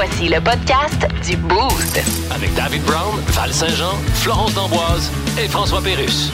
[0.00, 2.00] Voici le podcast du Boost.
[2.30, 5.10] Avec David Brown, Val Saint-Jean, Florence D'Amboise
[5.42, 6.30] et François Pérus.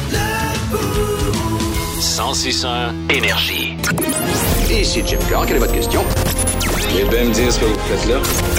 [1.96, 3.74] 1061 Énergie.
[4.70, 6.04] Ici Jim Carr, quelle est votre question?
[6.90, 8.16] Eh bien me dire ce que vous faites là.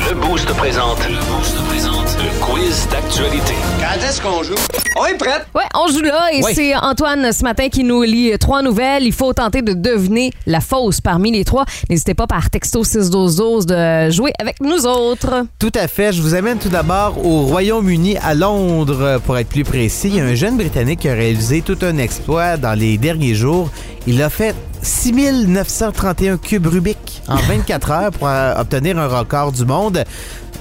[0.10, 0.98] Le Boost présente.
[1.08, 1.95] Le Boost présente.
[2.26, 3.54] Le quiz d'actualité.
[3.80, 4.56] Quand est-ce qu'on joue?
[5.00, 5.46] On est prête!
[5.54, 6.54] Ouais, on joue là et Oui.
[6.56, 9.04] c'est Antoine ce matin qui nous lit trois nouvelles.
[9.04, 11.66] Il faut tenter de deviner la fausse parmi les trois.
[11.88, 15.46] N'hésitez pas par texto 61212 de jouer avec nous autres.
[15.60, 16.14] Tout à fait.
[16.14, 20.08] Je vous amène tout d'abord au Royaume-Uni, à Londres, pour être plus précis.
[20.08, 23.36] Il y a un jeune Britannique qui a réalisé tout un exploit dans les derniers
[23.36, 23.70] jours.
[24.08, 29.66] Il a fait 6931 cubes Rubik en 24 heures pour euh, obtenir un record du
[29.66, 30.04] monde.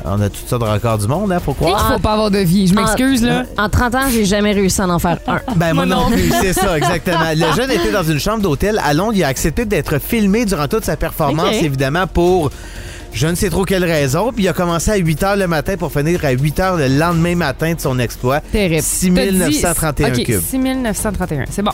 [0.04, 2.38] On a toutes sortes de records du monde, hein, faut Il faut pas avoir de
[2.38, 2.66] vie.
[2.68, 3.44] Je m'excuse, là.
[3.58, 5.40] En 30 ans, j'ai jamais réussi à en faire un.
[5.56, 7.30] Ben moi non plus, c'est ça, exactement.
[7.34, 9.12] Le jeune était dans une chambre d'hôtel à Londres.
[9.14, 12.50] Il a accepté d'être filmé durant toute sa performance, évidemment, pour
[13.14, 14.32] je ne sais trop quelle raison.
[14.32, 16.98] Puis il a commencé à 8 h le matin pour finir à 8 h le
[16.98, 18.40] lendemain matin de son exploit.
[18.40, 18.82] Terrible.
[18.82, 20.36] 6931 T'as dit- cubes.
[20.38, 21.44] OK, 6931.
[21.50, 21.72] C'est bon.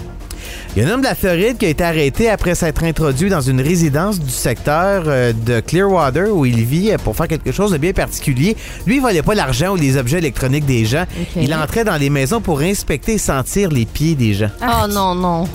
[0.74, 3.28] Il y a un homme de la Floride qui a été arrêté après s'être introduit
[3.28, 7.52] dans une résidence du secteur euh, de Clearwater où il vit euh, pour faire quelque
[7.52, 8.56] chose de bien particulier.
[8.86, 11.04] Lui, il volait pas l'argent ou les objets électroniques des gens.
[11.36, 14.50] Il entrait dans les maisons pour inspecter et sentir les pieds des gens.
[14.62, 15.48] Oh non, non.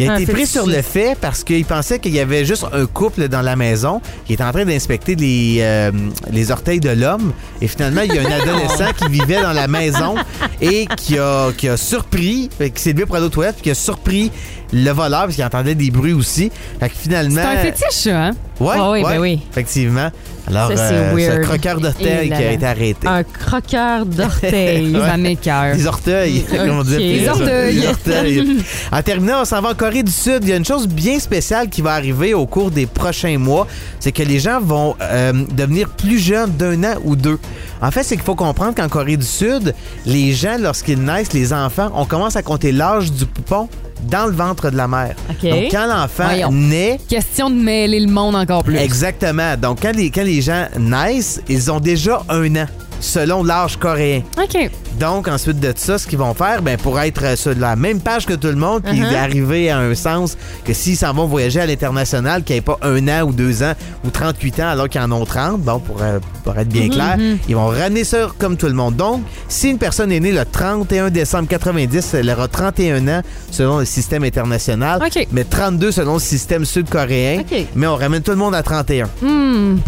[0.00, 2.64] Il a Un été pris sur le fait parce qu'il pensait qu'il y avait juste
[2.72, 5.90] un couple dans la maison qui était en train d'inspecter les, euh,
[6.30, 7.34] les orteils de l'homme.
[7.60, 10.14] Et finalement, il y a un adolescent qui vivait dans la maison
[10.62, 13.70] et qui a, qui a surpris, qui s'est levé pour aller aux toilettes, puis qui
[13.70, 14.32] a surpris
[14.72, 16.50] le voleur parce qu'il entendait des bruits aussi.
[16.78, 17.42] Fait que finalement.
[17.42, 18.32] C'est un fétiche, ça, hein?
[18.60, 19.40] Ouais, Ah oui, ouais, ben oui.
[19.50, 20.10] Effectivement.
[20.46, 23.06] Alors, Ça, c'est euh, ce croqueur d'orteil qui a été arrêté.
[23.06, 24.92] Un croqueur d'orteil.
[25.06, 25.74] Ça m'écoeure.
[25.74, 27.26] Les orteils, comme on dit.
[27.28, 28.58] Orteils.
[28.92, 30.40] en terminant, on s'en va en Corée du Sud.
[30.42, 33.66] Il y a une chose bien spéciale qui va arriver au cours des prochains mois.
[33.98, 37.38] C'est que les gens vont euh, devenir plus jeunes d'un an ou deux.
[37.80, 39.74] En fait, c'est qu'il faut comprendre qu'en Corée du Sud,
[40.04, 43.68] les gens, lorsqu'ils naissent, les enfants, on commence à compter l'âge du poupon
[44.04, 45.14] dans le ventre de la mère.
[45.42, 46.52] Donc, quand l'enfant Voyons.
[46.52, 48.76] naît, Question de mêler le monde encore plus.
[48.76, 49.56] Exactement.
[49.56, 52.66] Donc, quand les, quand les gens naissent, ils ont déjà un an,
[53.00, 54.22] selon l'âge coréen.
[54.40, 54.70] OK.
[54.98, 58.26] Donc, ensuite de ça, ce qu'ils vont faire, ben, pour être sur la même page
[58.26, 59.16] que tout le monde, puis Uh-huh.
[59.16, 62.78] arriver à un sens que s'ils s'en vont voyager à l'international, qu'il n'y ait pas
[62.82, 63.72] un an ou deux ans
[64.04, 67.16] ou 38 ans alors qu'ils en ont 30, bon, pour, euh, pour être bien clair,
[67.48, 68.96] ils vont ramener ça comme tout le monde.
[68.96, 73.78] Donc, si une personne est née le 31 décembre 90, elle aura 31 ans selon
[73.78, 75.26] le système international, OK.
[75.32, 77.66] mais 32 selon le système sud-coréen, OK.
[77.74, 79.08] mais on ramène tout le monde à 31.
[79.22, 79.78] Hmm.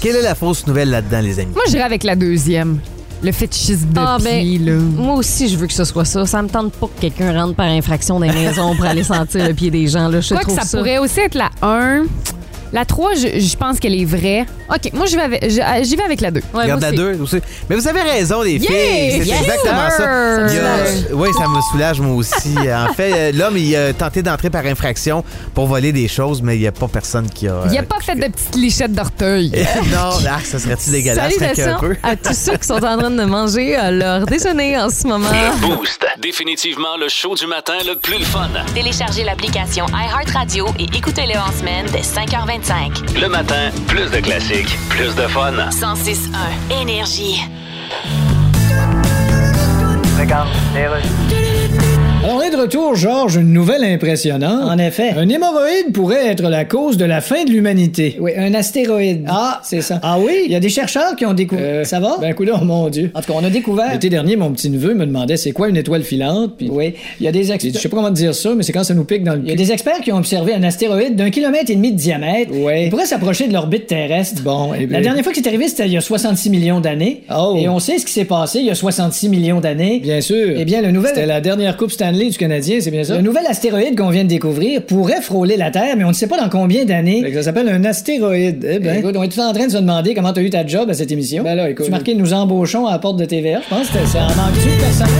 [0.00, 1.52] Quelle est la fausse nouvelle là-dedans, les amis?
[1.54, 2.78] Moi, j'irais avec la deuxième.
[3.22, 4.74] Le fétichisme de Ah, ben, pied, là.
[4.74, 6.26] Moi aussi, je veux que ce soit ça.
[6.26, 9.46] Ça me tente pas que quelqu'un rentre par infraction dans les maisons pour aller sentir
[9.48, 10.08] le pied des gens.
[10.08, 10.20] Là.
[10.20, 12.04] Je Quoi que trouve ça, pourrait aussi être la 1.
[12.72, 14.44] La 3, je, je pense qu'elle est vraie.
[14.68, 16.40] OK, moi, j'y vais avec, je- euh, j'y vais avec la 2.
[16.52, 16.96] Ouais, Regarde la aussi.
[16.96, 17.36] deux aussi.
[17.70, 18.68] Mais vous avez raison, les Yeah!
[18.70, 19.10] filles.
[19.22, 19.96] C'est Yes, exactement sir!
[19.98, 20.46] ça.
[20.48, 22.54] Il y a- oui, ça me soulage, moi aussi.
[22.86, 26.56] En fait, euh, l'homme, il a tenté d'entrer par infraction pour voler des choses, mais
[26.56, 27.62] il n'y a pas personne qui a.
[27.66, 29.50] Il n'y a euh, pas fait de petites lichettes d'orteil.
[29.90, 31.34] non, ah, ça serait-tu dégueulasse?
[31.34, 31.96] Salutations peu?
[32.02, 35.28] à tous ceux qui sont en train de manger euh, leur déjeuner en ce moment.
[35.30, 36.04] Le Boost.
[36.20, 38.48] Définitivement le show du matin le plus le fun.
[38.74, 42.55] Téléchargez l'application iHeartRadio et écoutez-le en semaine dès 5h25.
[43.20, 45.52] Le matin, plus de classiques, plus de fun.
[45.70, 47.42] 106.1 Énergie.
[52.28, 54.64] On est de retour, Georges, une nouvelle impressionnante.
[54.68, 55.10] En effet.
[55.16, 58.16] Un hémorroïde pourrait être la cause de la fin de l'humanité.
[58.20, 59.24] Oui, un astéroïde.
[59.28, 60.00] Ah, c'est ça.
[60.02, 60.32] Ah oui?
[60.46, 61.62] Il y a des chercheurs qui ont découvert.
[61.64, 62.16] Euh, ça va?
[62.20, 63.12] Ben, coudonc, mon Dieu.
[63.14, 63.92] En tout cas, on a découvert.
[63.92, 67.24] L'été dernier, mon petit neveu me demandait c'est quoi une étoile filante, puis Oui, il
[67.26, 67.80] y a des je experts.
[67.80, 69.52] sais pas comment dire ça, mais c'est quand ça nous pique dans le Il y
[69.52, 72.50] a des experts qui ont observé un astéroïde d'un kilomètre et demi de diamètre.
[72.52, 72.86] Ouais.
[72.86, 74.42] Il pourrait s'approcher de l'orbite terrestre.
[74.42, 76.80] Bon, eh bien- La dernière fois que c'est arrivé, c'était il y a 66 millions
[76.80, 77.22] d'années.
[77.32, 77.54] Oh.
[77.56, 80.00] Et on sait ce qui s'est passé il y a 66 millions d'années.
[80.00, 80.54] Bien sûr.
[80.58, 81.12] Eh bien, le nouvel...
[81.14, 83.16] C'était la dernière Coupe Stanley du Canadien, c'est bien ça?
[83.16, 86.26] Le nouvel astéroïde qu'on vient de découvrir pourrait frôler la Terre, mais on ne sait
[86.26, 87.32] pas dans combien d'années.
[87.34, 88.66] Ça s'appelle un astéroïde.
[88.68, 88.98] Eh ben.
[88.98, 90.88] Écoute, on est tous en train de se demander comment tu as eu ta job
[90.90, 91.42] à cette émission.
[91.44, 91.84] Ben là, écoute.
[91.86, 93.60] Tu marquais nous embauchons à la porte de TVA.
[93.62, 95.12] Je pense que c'est en manque-tu de personnel?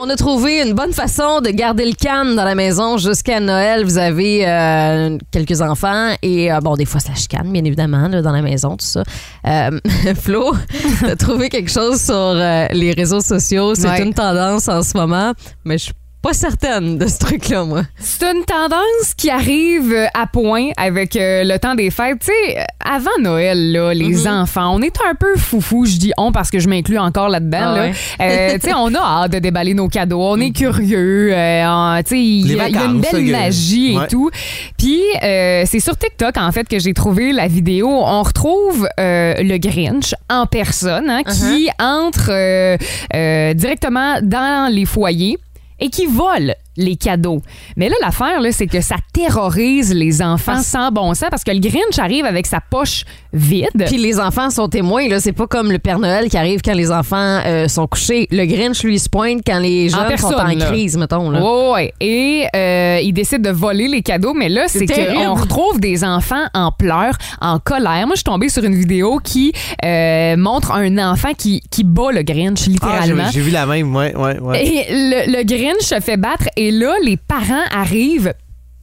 [0.00, 3.84] On a trouvé une bonne façon de garder le calme dans la maison jusqu'à Noël.
[3.84, 8.22] Vous avez euh, quelques enfants et, euh, bon, des fois, ça chicane, bien évidemment, là,
[8.22, 9.02] dans la maison, tout ça.
[9.46, 9.70] Euh,
[10.20, 10.52] Flo,
[11.00, 13.74] t'as trouvé quelque chose sur euh, les réseaux sociaux.
[13.74, 14.02] C'est Ouais.
[14.02, 15.32] une tendance en ce moment,
[15.64, 17.82] mais je suis pas certaine de ce truc-là, moi.
[17.98, 22.18] C'est une tendance qui arrive à point avec euh, le temps des fêtes.
[22.20, 24.40] Tu sais, avant Noël, là, les Mm-hmm.
[24.42, 25.86] enfants, on est un peu foufou.
[25.86, 27.58] Je dis on parce que je m'inclus encore là-dedans.
[27.60, 27.82] Ah là.
[27.82, 27.92] ouais.
[28.20, 30.20] Euh, tu sais, on a hâte de déballer nos cadeaux.
[30.22, 31.30] On est curieux.
[31.32, 34.04] euh, on- tu sais, il y, a il y a une belle magie ouais.
[34.04, 34.30] et tout.
[34.76, 37.88] Puis, euh, c'est sur TikTok, en fait, que j'ai trouvé la vidéo.
[37.90, 42.76] On retrouve euh, le Grinch en personne hein, qui entre euh,
[43.14, 45.38] euh, directement dans les foyers
[45.78, 47.42] et qui vole les cadeaux.
[47.76, 51.44] Mais là, l'affaire, là, c'est que ça terrorise les enfants Parce- sans bon sens parce
[51.44, 53.68] que le Grinch arrive avec sa poche vide.
[53.86, 55.20] Puis les enfants sont témoins, là.
[55.20, 58.26] C'est pas comme le Père Noël qui arrive quand les enfants euh, sont couchés.
[58.30, 60.54] Le Grinch, lui, se pointe quand les En jeunes sont en là.
[60.66, 61.40] crise, mettons, là.
[61.42, 61.94] Ouais, ouais.
[62.00, 66.44] Et euh, il décide de voler les cadeaux, mais là, c'est qu'on retrouve des enfants
[66.54, 68.06] en pleurs, en colère.
[68.06, 69.52] Moi, je suis tombée sur une vidéo qui
[69.84, 73.30] euh, montre un enfant qui, qui bat le Grinch, Ah, j'ai littéralement.
[73.32, 74.64] j'ai vu la même, ouais, ouais, ouais.
[74.66, 78.34] Et le, le Grinch se fait battre et là, les parents arrivent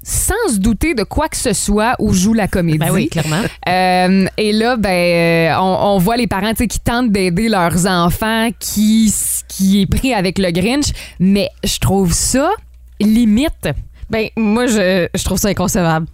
[0.04, 2.78] sans se douter de quoi que ce soit où joue la comédie.
[2.78, 3.42] Ben oui, clairement.
[3.68, 8.50] Euh, et là, ben, euh, on, on voit les parents qui tentent d'aider leurs enfants
[8.60, 9.12] qui,
[9.48, 12.52] qui est pris avec le Grinch, mais je trouve ça
[13.00, 13.70] limite.
[14.10, 16.06] Ben, moi, je, je trouve ça inconcevable.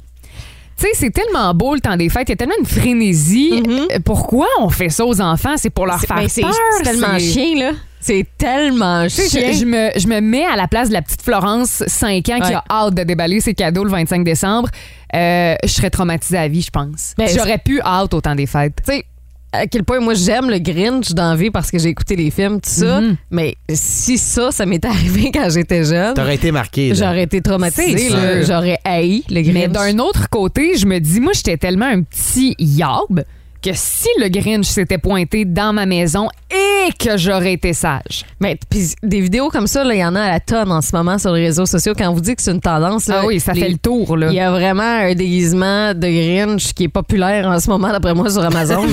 [0.82, 3.62] Tu sais, c'est tellement beau le temps des fêtes, il y a tellement une frénésie.
[3.68, 5.54] Euh, Pourquoi on fait ça aux enfants?
[5.58, 6.54] C'est pour leur faire ben, c'est- peur.
[6.78, 7.72] c'est tellement chien, là.
[8.00, 9.26] C'est tellement chien.
[9.52, 12.40] je, je me, je me mets à la place de la petite Florence, 5 ans,
[12.40, 14.70] qui a hâte de déballer ses cadeaux le 25 décembre.
[15.16, 17.14] Euh, je serais traumatisée à vie, je pense.
[17.16, 18.82] Ben, J'aurais pu hâte au temps des fêtes.
[18.84, 19.06] tu sais,
[19.54, 22.32] à quel point moi j'aime le Grinch dans la vie parce que j'ai écouté les
[22.32, 23.02] films, tout ça.
[23.02, 23.16] Mhm.
[23.32, 26.90] Mais si ça, ça m'est arrivé quand j'étais jeune, T'aurais été marqué.
[26.90, 26.96] là.
[26.96, 28.10] j'aurais été traumatisée.
[28.48, 29.54] J'aurais haï le Grinch.
[29.54, 33.24] Mais d'un autre côté, je me dis, moi, j'étais tellement un petit yarb
[33.62, 38.26] que si le Grinch s'était pointé dans ma maison et que j'aurais été sage.
[38.40, 40.96] Mais puis des vidéos comme ça, il y en a à la tonne en ce
[40.96, 41.94] moment sur les réseaux sociaux.
[41.98, 43.78] Quand on vous dit que c'est une tendance, là, ah oui, ça les- fait le
[43.78, 44.18] tour.
[44.20, 48.14] Il y a vraiment un déguisement de Grinch qui est populaire en ce moment, d'après
[48.16, 48.86] moi, sur Amazon.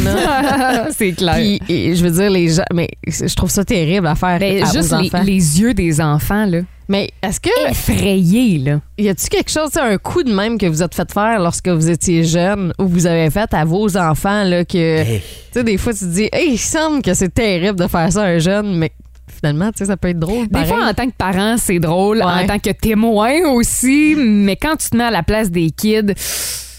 [0.97, 1.35] c'est clair.
[1.37, 2.62] Puis, et je veux dire, les gens.
[2.75, 6.47] Mais je trouve ça terrible à faire Ben, à- juste les, les yeux des enfants,
[6.47, 6.61] là.
[6.88, 7.70] Mais est-ce que.
[7.70, 8.81] Effrayés, là.
[8.96, 11.90] Y a-tu quelque chose, un coup de même que vous êtes fait faire lorsque vous
[11.90, 14.79] étiez jeune ou vous avez fait à vos enfants, là, que.
[14.79, 15.20] Hey.
[15.20, 18.11] Tu sais, des fois, tu te dis, hey, il semble que c'est terrible de faire
[18.11, 18.93] ça à un jeune, mais
[19.29, 20.46] finalement, tu sais, ça peut être drôle.
[20.46, 20.69] Des pareil.
[20.69, 22.19] fois, en tant que parent, c'est drôle.
[22.19, 22.25] Ouais.
[22.25, 24.14] En tant que témoin aussi.
[24.17, 26.14] Mais quand tu te mets à la place des kids,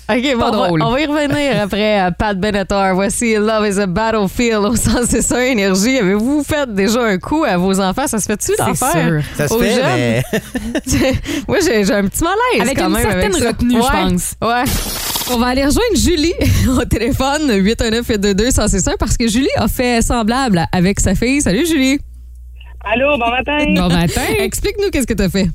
[0.09, 0.81] OK, bon, Pas on va- drôle.
[0.81, 2.95] On, va, y revenir après euh, Pat Benatar.
[2.95, 5.97] Voici Love is a Battlefield au sens c'est ça, énergie.
[5.99, 8.07] Avez-vous fait déjà un coup à vos enfants?
[8.07, 8.91] Ça se fait-tu d'en faire?
[8.91, 9.21] sûr.
[9.37, 9.83] Ça se aux fait, jeunes?
[9.95, 10.23] mais
[11.47, 14.33] Moi, j'ai un petit malaise Avec quand une même certaine avec retenue, je pense.
[14.41, 14.63] Ouais.
[15.31, 16.33] On va aller rejoindre Julie
[16.75, 21.39] au téléphone 819 22 161 parce que Julie a fait semblable avec sa fille.
[21.41, 21.99] Salut Julie.
[22.83, 23.57] Allô, bon matin.
[23.75, 24.21] bon matin.
[24.39, 25.47] Explique-nous qu'est-ce que tu as fait.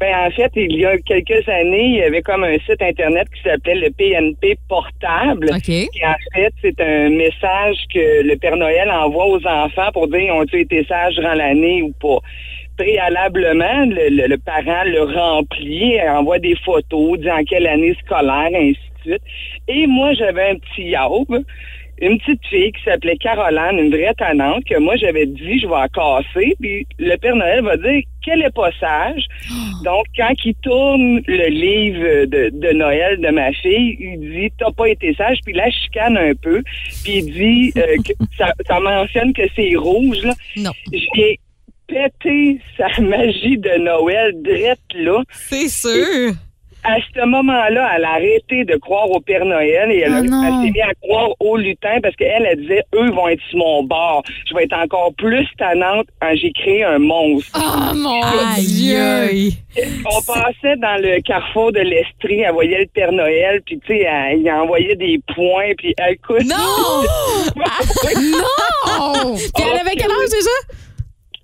[0.00, 3.26] Ben, en fait, il y a quelques années, il y avait comme un site Internet
[3.34, 5.50] qui s'appelait le PNP Portable.
[5.54, 5.68] OK.
[5.68, 10.34] Et en fait, c'est un message que le Père Noël envoie aux enfants pour dire
[10.34, 12.18] ont-ils été sages durant l'année ou pas?
[12.76, 18.50] Préalablement, le, le- le parent le remplit, envoie des photos, dit en quelle année scolaire,
[18.54, 19.22] ainsi de suite.
[19.66, 21.26] Et moi, j'avais un petit yaoub,
[22.00, 25.74] une petite fille qui s'appelait Caroline, une vraie tannante, que moi, j'avais dit, je vais
[25.74, 26.56] en casser.
[26.60, 29.24] Puis le Père Noël va dire qu'elle est pas sage.
[29.84, 34.72] Donc, quand il tourne le livre de, de Noël de ma fille, il dit T'as
[34.72, 36.62] pas été sage, puis là, chicane un peu,
[37.04, 40.22] puis il dit euh, que ça, ça mentionne que c'est rouge.
[40.22, 40.34] Là.
[40.56, 40.72] Non.
[40.92, 41.38] J'ai
[41.86, 45.22] pété sa magie de Noël drette là.
[45.30, 46.34] C'est sûr.
[46.90, 50.24] À ce moment-là, elle a arrêté de croire au Père Noël et elle, a- Oh
[50.24, 50.42] non.
[50.42, 53.58] elle s'est mise à croire au lutin parce qu'elle, elle disait, eux vont être sur
[53.58, 54.22] mon bord.
[54.48, 57.50] Je vais être encore plus tannante quand j'ai créé un monstre.
[57.60, 58.20] Oh mon
[58.58, 59.50] Dieu!
[60.06, 64.00] On passait dans le carrefour de l'Estrie, elle voyait le Père Noël, puis tu sais,
[64.00, 66.44] elle- il envoyait des points, puis elle écoute.
[66.44, 67.04] Non!
[68.18, 69.34] Non!
[69.36, 70.56] Puis elle avait quel âge déjà?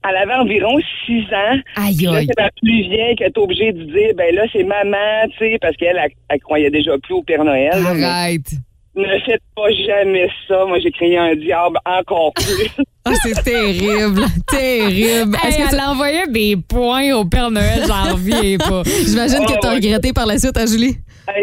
[0.08, 1.58] Elle avait environ six ans.
[1.76, 2.26] Aïe, Là, aïe.
[2.28, 5.58] c'est la plus vieille qui est obligée de dire, ben là, c'est maman, tu sais,
[5.60, 7.72] parce qu'elle, elle, elle croyait déjà plus au Père Noël.
[7.94, 8.52] mais Arrête.
[8.96, 10.64] Ne faites pas jamais ça.
[10.66, 12.70] Moi, j'ai créé un diable encore plus.
[13.06, 14.24] Ah, c'est terrible.
[14.48, 15.36] terrible.
[15.44, 18.82] Est-ce Hey, que elle ça- envoyait des points au Père Noël, j'en reviens pas.
[19.06, 19.74] J'imagine que Oh, tu as ouais.
[19.76, 20.96] regretté par la suite, hein, Julie?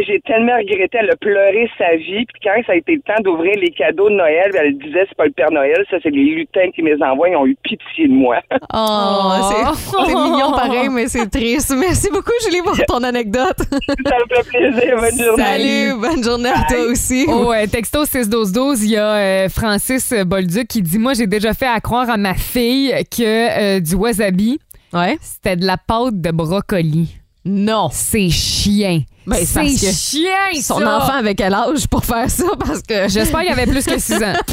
[0.06, 1.00] J'ai tellement regretté.
[1.00, 2.26] Elle a pleuré sa vie.
[2.26, 5.18] Puis quand ça a été le temps d'ouvrir les cadeaux de Noël, elle disait, c'est
[5.18, 7.30] pas le Père Noël, ça, c'est les lutins qui me les envoient.
[7.30, 8.40] Ils ont eu pitié de moi.
[8.74, 11.74] Oh, c'est c'est mignon pareil, mais c'est triste.
[11.78, 13.58] Merci beaucoup, Julie, pour ton anecdote.
[13.58, 14.98] ça me fait plaisir.
[14.98, 15.44] Bonne journée.
[15.44, 17.26] Salut, bonne journée à toi aussi.
[17.28, 21.54] Au euh, texto 61212, il y a euh, Francis Bolduc qui dit Moi, j'ai déjà
[21.54, 24.60] fait à croire à ma fille que euh, du wasabi,
[24.94, 25.18] Ouais.
[25.22, 27.21] C'était de la pâte de brocoli.
[27.46, 27.90] Non.
[27.92, 29.02] C'est chien.
[29.28, 30.98] Ben, c'est que chien, Son ça.
[30.98, 32.46] enfant avait quel âge pour faire ça?
[32.60, 33.08] Parce que.
[33.08, 34.34] J'espère qu'il y avait plus que 6 ans.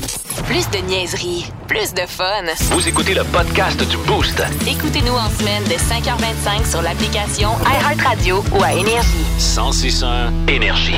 [0.46, 2.24] Plus de niaiserie, plus de fun.
[2.70, 4.42] Vous écoutez le podcast du Boost.
[4.66, 9.26] Écoutez-nous en semaine de 5h25 sur l'application iHeartRadio ou à Énergie.
[9.36, 10.94] 1061 Énergie.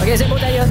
[0.00, 0.66] OK, c'est beau, d'ailleurs.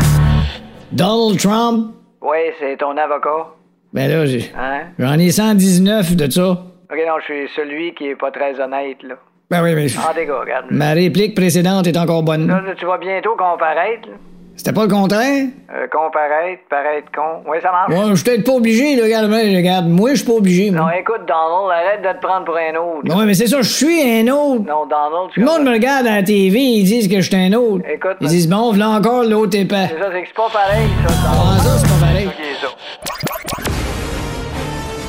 [0.92, 1.94] Donald Trump?
[2.22, 3.48] Oui, c'est ton avocat.
[3.94, 4.84] Ben là, j'ai- Hein?
[4.98, 6.64] j'en ai 119 de ça.
[6.92, 9.16] Ok, non, je suis celui qui est pas très honnête, là.
[9.50, 10.66] Ben oui, mais Ah, des gars, regarde.
[10.72, 12.48] ma réplique précédente est encore bonne.
[12.48, 14.16] Là, là, tu vas bientôt comparaître, là.
[14.56, 15.46] C'était pas le contraire?
[15.72, 17.44] Euh, comparaître, paraître con.
[17.48, 17.92] Oui, ça marche.
[17.94, 19.88] Moi, je suis peut-être pas obligé, là, regarde, ben, regarde.
[19.88, 20.98] Moi, je suis pas obligé, Non, moi.
[20.98, 23.02] écoute, Donald, arrête de te prendre pour un autre.
[23.06, 24.64] Non, mais c'est ça, je suis un autre.
[24.66, 27.36] Non, Donald, tu Le monde me regarde à la TV, ils disent que je suis
[27.36, 27.86] un autre.
[27.88, 29.90] Écoute, Ils disent, bon, voilà encore l'autre épais.
[29.92, 31.62] C'est ça, c'est que c'est pas pareil, ça, Ah, Donald.
[31.62, 32.28] ça, c'est pas pareil.
[32.60, 32.68] Ça.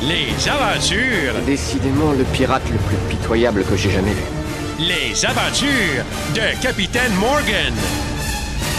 [0.09, 4.23] Les aventures, Décidément le pirate le plus pitoyable que j'ai jamais vu.
[4.79, 6.03] les aventures
[6.35, 7.75] de Capitaine Morgan.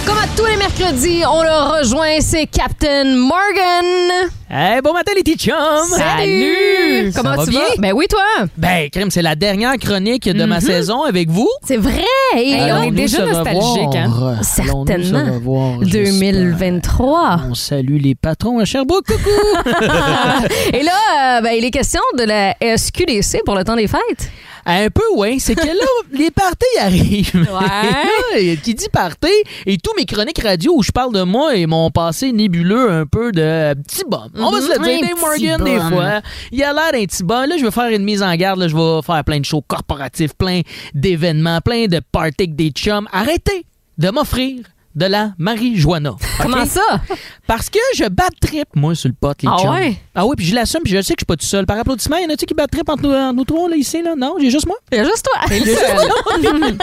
[0.05, 4.29] Comme à tous les mercredis, on le rejoint, c'est Captain Morgan.
[4.49, 5.55] Hey, bon matin les petits chums!
[5.95, 7.11] Salut!
[7.15, 7.59] Comment tu vas?
[7.77, 8.23] Ben oui, toi.
[8.57, 10.61] Ben, crème, c'est la dernière chronique de ma Mhm.
[10.61, 11.49] saison avec vous.
[11.63, 12.03] C'est vrai.
[12.35, 14.11] Et on est déjà nostalgique, hein?
[14.11, 15.33] Allons-nous se Certainement.
[15.33, 16.03] revoir, j'espère.
[16.03, 17.41] 2023.
[17.49, 19.29] On salue les patrons à Sherbrooke, coucou!
[20.73, 24.31] Et là, euh, ben, il est question de la SQDC pour le temps des fêtes.
[24.71, 25.39] Un peu, oui.
[25.39, 25.73] C'est que là,
[26.11, 27.33] les parties arrivent.
[27.35, 28.45] Ouais.
[28.49, 29.27] Là, qui dit party,
[29.65, 33.05] et tous mes chroniques radio où je parle de moi et mon passé nébuleux un
[33.05, 34.29] peu de petit bum.
[34.35, 36.21] On va se le Mhm, dire, Dave Morgan, des fois.
[36.51, 37.45] Il a l'air d'un petit bum.
[37.49, 38.59] Là, je vais faire une mise en garde.
[38.59, 40.61] Là, je vais faire plein de shows corporatifs, plein
[40.93, 43.07] d'événements, plein de parties avec des chums.
[43.11, 43.65] Arrêtez
[43.97, 44.57] de m'offrir
[44.95, 46.11] de la marijuana.
[46.11, 46.19] OK?
[46.41, 46.81] Comment ça?
[47.47, 49.71] Parce que je bad trip, moi, sur le pot, les Ah chums.
[49.73, 49.95] ouais?
[50.15, 51.65] Ah oui, puis je l'assume, puis je sais que je suis pas tout seul.
[51.65, 53.75] Par applaudissement, il y en a-tu qui bad trip entre nous, entre nous trois, là,
[53.75, 54.15] ici, là?
[54.17, 54.75] Non, j'ai juste moi.
[54.91, 55.41] Il y a juste toi.
[55.49, 55.79] Juste.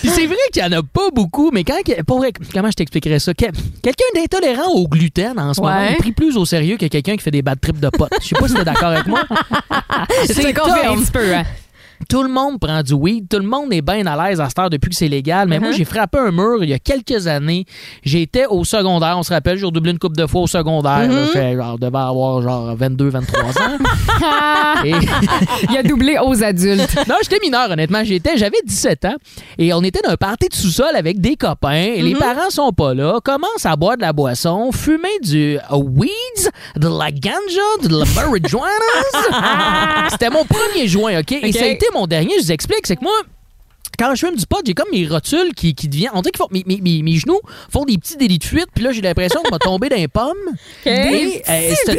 [0.00, 1.74] Puis c'est vrai qu'il y en a pas beaucoup, mais quand.
[2.06, 3.34] Pour vrai, comment je t'expliquerais ça?
[3.34, 3.44] Que-
[3.82, 7.22] Quelqu'un d'intolérant au gluten en ce moment est pris plus au sérieux que quelqu'un qui
[7.22, 8.12] fait des bad trips de potes.
[8.22, 9.22] Je sais pas si t'es d'accord avec moi.
[9.28, 10.54] Tough.
[10.54, 10.98] confirme.
[10.98, 11.44] Un petit peu, hein?
[12.08, 14.58] Tout le monde prend du weed, tout le monde est bien à l'aise à cette
[14.58, 15.48] heure depuis que c'est légal.
[15.48, 15.76] Mais moi, Uh-huh.
[15.76, 17.64] j'ai frappé un mur il y a quelques années.
[18.02, 21.08] J'étais au secondaire, on se rappelle, j'ai redoublé une couple de fois au secondaire.
[21.10, 23.78] je devais avoir genre 22, 23 ans.
[24.84, 24.92] Et-
[25.70, 26.94] Il a doublé aux adultes.
[27.08, 28.02] non, j'étais mineur, honnêtement.
[28.04, 29.14] J'étais, j'avais 17 ans
[29.58, 31.72] et on était dans un party de sous-sol avec des copains.
[31.94, 32.08] Et Mhm.
[32.08, 33.18] les parents sont pas là.
[33.24, 38.68] Commencent à boire de la boisson, fumer du weeds, de la ganja, de la marijuana.
[40.10, 41.32] C'était mon premier joint, OK?
[41.32, 41.54] Et OK.
[41.54, 42.34] ça a été mon dernier.
[42.38, 43.18] Je vous explique, c'est que moi,
[43.98, 46.10] quand je fume du pot, j'ai comme mes rotules qui, qui deviennent.
[46.14, 48.84] On dirait que mes, mes, mes, mes genoux font des petits délits de fuite, puis
[48.84, 50.32] là, j'ai l'impression de me tomber dans les pommes.
[50.86, 51.98] Et, euh, cette-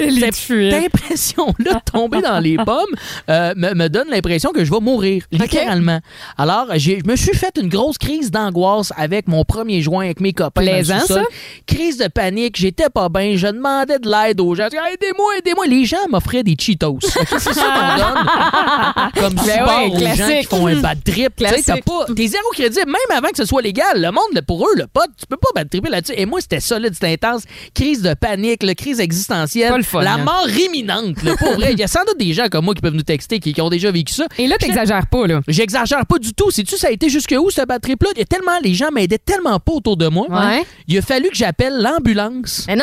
[0.73, 2.85] impression-là de tomber dans les pommes
[3.29, 5.99] euh, me, me donne l'impression que je vais mourir, littéralement.
[6.37, 10.33] Alors, je me suis fait une grosse crise d'angoisse avec mon premier joint avec mes
[10.33, 10.61] copains.
[10.61, 11.21] Plaisant, ça?
[11.65, 14.65] Crise de panique, j'étais pas bien, je demandais de l'aide aux gens.
[14.67, 15.65] Aidez-moi, aidez-moi.
[15.67, 16.99] Les gens m'offraient des Cheetos.
[17.01, 21.33] C'est ça qu'on donne comme Ben support ouais, aux gens qui font un bad trip.
[21.37, 24.01] T'as pas, t'es zéro crédit, même avant que ce soit légal.
[24.01, 26.13] Le monde, là, pour eux, le pote, tu peux pas bad tripper là-dessus.
[26.17, 27.43] Et moi, c'était solide, c'était intense.
[27.73, 29.69] Crise de panique, le crise existentielle.
[29.69, 30.23] Pas le fun, la hein.
[30.23, 31.21] mort imminente.
[31.23, 31.73] là, pour vrai.
[31.73, 33.61] Il y a sans doute des gens comme moi qui peuvent nous texter, qui, qui
[33.61, 34.27] ont déjà vécu ça.
[34.37, 35.41] Et là, t'exagères pas, là.
[35.47, 36.51] J'exagère pas du tout.
[36.51, 38.09] Sais-tu, ça a été jusque où, ce bad trip-là?
[38.15, 40.27] Il y a tellement, les gens m'aidaient tellement pas autour de moi.
[40.29, 40.63] Ouais.
[40.87, 42.65] Il a fallu que j'appelle l'ambulance.
[42.67, 42.75] Mais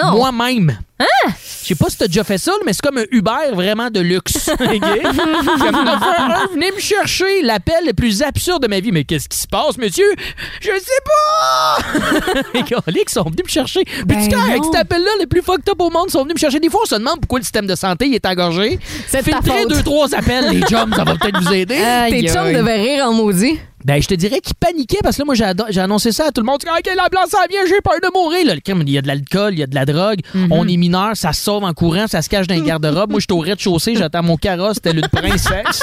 [1.03, 1.35] Moi-même.
[1.63, 4.01] Je sais pas si t'as déjà fait ça, mais c'est comme un Uber vraiment de
[4.01, 4.49] luxe.
[4.53, 4.59] OK?
[4.61, 8.91] Comme, un, venez me chercher l'appel le plus absurde de ma vie.
[8.93, 10.13] Mais qu'est-ce qui se passe, monsieur?
[10.61, 12.41] Je sais pas!
[12.55, 13.85] Les coliques sont venus me chercher.
[13.85, 16.35] Puis Ben tu sais, avec cet appel-là, le plus fucked up au monde sont venus
[16.35, 16.59] me chercher.
[16.59, 18.79] Des fois, on se demande pourquoi le système de santé il est engorgé.
[19.09, 21.79] C'est Filtrez deux, trois appels, les chums, ça va peut-être vous aider.
[22.11, 23.59] Tes chums devaient rire en maudit.
[23.85, 25.35] Ben, je te dirais qu'il paniquait parce que là, moi,
[25.71, 26.61] j'ai annoncé ça à tout le monde.
[26.69, 28.47] Ah, OK, la blanche, ça vient, j'ai peur de mourir.
[28.47, 30.21] Là, le crime, il y a de l'alcool, il y a de la drogue.
[30.51, 33.11] On est mineur, ça se sauve en courant, ça se cache dans les garde-robes.
[33.11, 35.83] moi, je suis au rez-de-chaussée, j'attends mon carrosse, telle une princesse.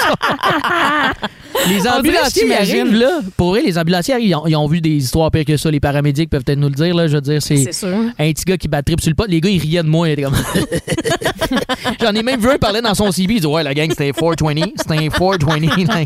[1.68, 3.20] les ambulanciers arrivent, là.
[3.36, 5.70] Pour eux, les ambulanciers, ils ont, ils ont vu des histoires pires que ça.
[5.70, 7.06] Les paramédics peuvent peut-être nous le dire, là.
[7.06, 9.26] Je veux dire, c'est un petit gars qui bat trip sur le pot.
[9.28, 10.08] Les gars, ils riaient de moi.
[10.16, 10.34] Comme.
[12.00, 13.34] J'en ai même vu un parler dans son CV.
[13.34, 14.54] Il dit Ouais, la gang, c'était un 420.
[14.76, 16.04] C'était un 420.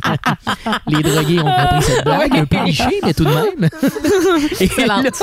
[0.89, 2.37] Les drogués ont compris cette blague.
[2.37, 3.69] Un peu cliché, mais tout de même.
[3.83, 3.87] Et
[4.39, 5.23] là, Excellente.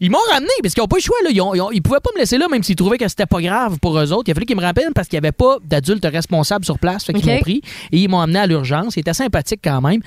[0.00, 1.16] ils m'ont ramené parce qu'ils n'ont pas le choix.
[1.24, 1.30] Là.
[1.32, 3.26] Ils, ont, ils, ont- ils pouvaient pas me laisser là, même s'ils trouvaient que c'était
[3.26, 4.24] pas grave pour eux autres.
[4.26, 7.04] Il a fallu qu'ils me rappellent parce qu'il n'y avait pas d'adultes responsables sur place.
[7.04, 7.62] Fait qu'ils m'ont pris
[7.92, 8.96] et ils m'ont amené à l'urgence.
[8.96, 10.00] Ils étaient sympathiques quand même.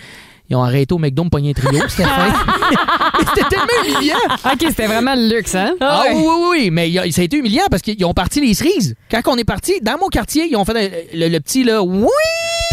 [0.51, 1.79] Ils ont arrêté au McDo me pogner trio.
[1.89, 2.33] C'était fin.
[3.19, 4.15] Mais c'était tellement humiliant.
[4.45, 5.75] OK, c'était vraiment le luxe, hein?
[5.79, 8.55] Ah oui, oui, oui, mais a- ça a été humiliant parce qu'ils ont parti les
[8.55, 8.95] cerises.
[9.11, 12.07] Quand on est parti, dans mon quartier, ils ont fait le, le petit là, oui!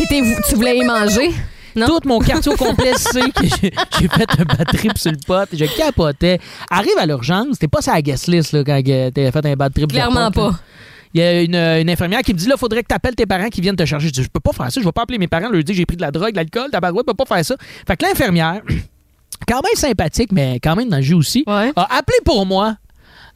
[0.09, 1.31] Puis tu voulais y manger?
[1.77, 1.87] Non?
[1.87, 5.19] Tout mon quartier au complet sait que j'ai j'ai fait un bad trip sur le
[5.27, 5.49] pot.
[5.53, 6.41] Je capotais.
[6.71, 9.55] Arrive à l'urgence, t'es pas sur la guest list là, quand euh, t'as fait un
[9.57, 9.87] bad trip.
[9.89, 10.51] de Clairement pot, là.
[10.53, 10.59] pas.
[11.15, 13.27] Il y a une, une infirmière qui me dit là, faudrait que tu appelles tes
[13.27, 14.09] parents qui viennent te chercher.
[14.09, 15.73] Je dis, je peux pas faire ça, je vais pas appeler mes parents, leur dire
[15.73, 17.57] que j'ai pris de la drogue, de l'alcool, ta barouette, je peux pas faire ça.
[17.87, 18.61] Fait que l'infirmière,
[19.49, 21.45] quand même sympathique, mais quand même dans le jus aussi,
[21.77, 22.77] a appelé pour moi.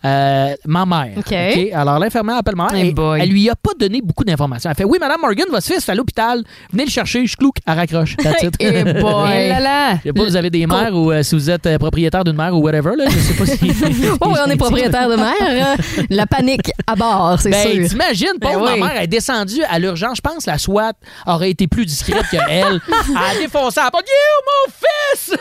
[0.05, 1.11] Euh, ma mère.
[1.19, 1.35] OK.
[1.75, 4.71] Alors, l'infirmière appelle ma mère Hey et elle lui a pas donné beaucoup d'informations.
[4.71, 6.43] Elle fait Oui, Madame Morgan, votre fils est à l'hôpital.
[6.73, 7.27] Venez le chercher.
[7.27, 8.17] Je clouque, elle raccroche.
[8.61, 9.31] Eh boy.
[9.33, 9.95] Eh là là!
[9.97, 12.37] Je sais pas, vous avez des mères ou euh, si vous êtes euh, propriétaire d'une
[12.37, 12.93] mère ou whatever.
[12.97, 13.59] Là, je sais pas si.
[14.21, 15.35] Oh, oui, on est propriétaire de mer.
[15.41, 15.77] hein.
[16.11, 17.89] La panique à bord, c'est Ben, sûr.
[17.89, 18.81] t'imagines, Ben pauvre oui.
[18.81, 20.17] ma mère est descendue à l'urgence.
[20.19, 20.93] Je pense que la SWAT
[21.27, 22.81] aurait été plus discrète que elle.
[22.89, 24.07] Elle a défoncé la porte.
[24.07, 25.39] You, mon fils!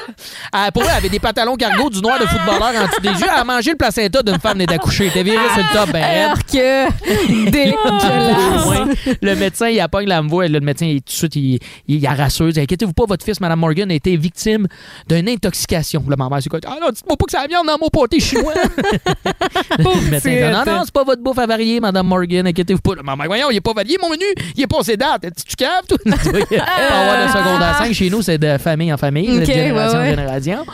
[0.54, 3.10] Elle, pour elle, elle avait des pantalons cargo du noir de footballeur en dessous des
[3.10, 3.28] yeux.
[3.32, 5.06] Elle a mangé le placenta d'une femme née d'accoucher.
[5.06, 6.04] Elle était virée sur le top, ben.
[6.04, 9.18] Alors que dégueulasse.
[9.22, 10.48] Le médecin, il appogne la voix.
[10.48, 12.00] Le médecin, il, tout de suite, il, il.
[12.00, 14.68] Il dit, Inquiétez-vous pas, votre fils, Mme Morgan, a été victime
[15.08, 16.04] d'une intoxication.
[16.08, 16.60] Là, ma mère, c'est quoi?
[16.66, 18.54] Ah non, dites-moi pas que la viande dans mon pâté chinois.
[19.78, 22.48] le médecin dit, non, non, c'est pas votre bouffe avariée, Mme Morgan.
[22.48, 22.96] Inquiétez-vous pas.
[22.96, 24.26] Là, ma mère, voyons, il est pas varié, mon menu.
[24.56, 25.26] Il est passé date.
[25.48, 25.98] Tu caves, toi?
[26.06, 30.04] Pas avoir de secondaire 5 chez nous, c'est de famille en famille, de génération ouais,
[30.04, 30.14] ouais.
[30.14, 30.66] en génération.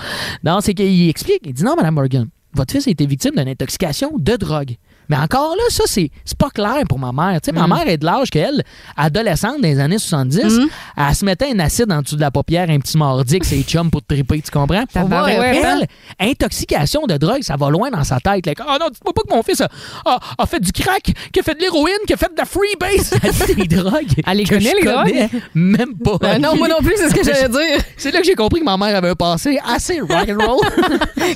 [0.44, 1.41] Non, c'est qu'il explique.
[1.46, 4.77] Il dit, non, Mme Morgan, votre fils a été victime d'une intoxication de drogue.
[5.09, 7.39] Mais encore là, ça, c'est c'est pas clair pour ma mère.
[7.41, 8.63] Tu sais, ma mère est de l'âge qu'elle,
[8.97, 10.59] adolescente dans les années 70,
[10.97, 13.62] elle se mettait un acide en dessous de la paupière, un petit mardi que c'est
[13.63, 14.83] chum pour te triper, tu comprends?
[14.95, 15.25] Hein?
[15.27, 15.88] elle,
[16.19, 18.45] intoxication de drogue, ça va loin dans sa tête.
[18.59, 21.62] Ah non, dites-moi pas que mon fils a, fait du crack, qu'il a fait de
[21.62, 23.13] l'héroïne, qu'il a fait de la freebase.
[23.24, 24.05] Elle fait des drogues.
[24.27, 25.29] Elle les connaît, les drogues?
[25.53, 26.17] Même pas.
[26.19, 27.83] Ben non, moi non plus, c'est ce que j'allais dire.
[27.97, 30.59] C'est là que j'ai compris que ma mère avait un passé assez rock'n'roll.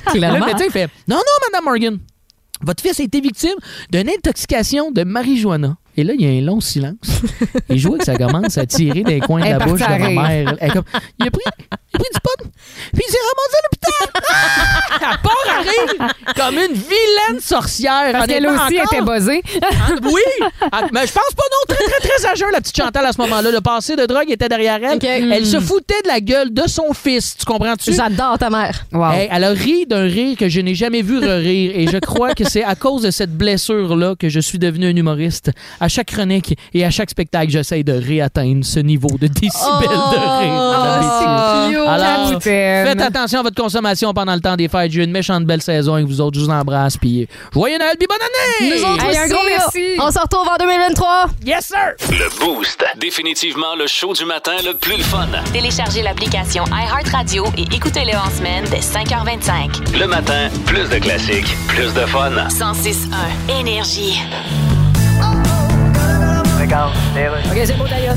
[0.07, 0.39] Clairement.
[0.39, 1.99] Là, le médecin fait Non, non, Madame Morgan,
[2.61, 3.55] votre fils a été victime
[3.91, 5.77] d'une intoxication de marijuana.
[5.97, 6.95] Et là, il y a un long silence.
[7.69, 9.97] Et je vois que ça commence à tirer des coins de la bouche de ma
[9.97, 10.55] mère.
[10.59, 10.85] Elle comme,
[11.19, 12.49] il, a pris, il a pris du pot,
[12.93, 14.09] puis il s'est ramassé à l'hôpital.
[15.01, 18.13] Elle part à rire comme une vilaine sorcière.
[18.13, 19.41] Parce qu'elle aussi était buzzée.
[19.61, 20.47] Ah, oui!
[20.71, 21.58] Ah, mais je pense pas, non.
[21.69, 23.51] Très, très, très à jeun, la petite Chantal, à ce moment-là.
[23.51, 24.99] Le passé de drogue était derrière elle.
[25.31, 27.35] Elle se foutait de la gueule de son fils.
[27.38, 27.93] Tu comprends-tu?
[27.93, 28.85] J'adore ta mère.
[28.91, 29.11] Wow.
[29.11, 32.33] Hey, elle a ri d'un rire que je n'ai jamais vu rire et je crois
[32.33, 35.51] que c'est à cause de cette blessure-là que je suis devenu un humoriste.
[35.79, 39.50] À chaque chronique et à chaque spectacle, j'essaye de réatteindre ce niveau de décibels
[39.89, 40.53] de rire.
[40.53, 41.79] Oh, Messieurs.
[41.79, 41.87] cute.
[41.87, 44.91] Alors, faites attention à votre consommation pendant le temps des fêtes.
[44.91, 46.39] J'ai eu une méchante belle saison avec vous autres.
[46.39, 46.98] Je vous embrasse.
[46.98, 48.75] Puis, joyeux Noël, puis bonne année!
[48.77, 49.83] Nous autres Hey, un gros merci.
[50.00, 51.25] On se retrouve en 2023.
[51.46, 51.95] Yes, sir!
[52.09, 52.85] Le Boost.
[52.98, 55.27] Définitivement le show du matin le plus le fun.
[55.53, 59.98] Téléchargez l'application iHeartRadio et écoutez-le en semaine dès 5h25.
[60.00, 62.31] Le matin, plus de classiques, plus de fun.
[62.50, 64.19] 106.1 Énergie.
[66.59, 66.93] Regarde,
[67.51, 68.15] OK, c'est d'ailleurs.